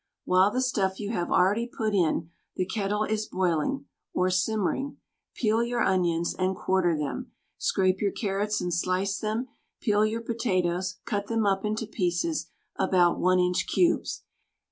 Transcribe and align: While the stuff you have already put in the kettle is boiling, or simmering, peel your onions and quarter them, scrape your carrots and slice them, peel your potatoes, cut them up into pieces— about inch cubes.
While 0.25 0.49
the 0.49 0.61
stuff 0.63 0.99
you 0.99 1.11
have 1.11 1.29
already 1.31 1.67
put 1.67 1.93
in 1.93 2.31
the 2.55 2.65
kettle 2.65 3.03
is 3.03 3.27
boiling, 3.27 3.85
or 4.15 4.31
simmering, 4.31 4.97
peel 5.35 5.63
your 5.63 5.83
onions 5.83 6.33
and 6.33 6.55
quarter 6.55 6.97
them, 6.97 7.33
scrape 7.59 8.01
your 8.01 8.09
carrots 8.11 8.59
and 8.61 8.73
slice 8.73 9.19
them, 9.19 9.49
peel 9.79 10.03
your 10.03 10.21
potatoes, 10.21 10.95
cut 11.05 11.27
them 11.27 11.45
up 11.45 11.63
into 11.63 11.85
pieces— 11.85 12.47
about 12.85 13.21
inch 13.37 13.67
cubes. 13.67 14.23